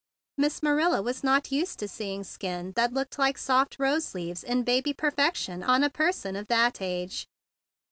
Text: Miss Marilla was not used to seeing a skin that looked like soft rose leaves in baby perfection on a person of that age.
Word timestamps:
Miss 0.35 0.63
Marilla 0.63 0.99
was 0.99 1.23
not 1.23 1.51
used 1.51 1.77
to 1.77 1.87
seeing 1.87 2.21
a 2.21 2.23
skin 2.23 2.73
that 2.75 2.91
looked 2.91 3.19
like 3.19 3.37
soft 3.37 3.77
rose 3.77 4.15
leaves 4.15 4.43
in 4.43 4.63
baby 4.63 4.93
perfection 4.93 5.61
on 5.61 5.83
a 5.83 5.91
person 5.91 6.35
of 6.35 6.47
that 6.47 6.81
age. 6.81 7.27